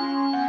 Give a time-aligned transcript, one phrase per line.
[0.00, 0.39] Bye.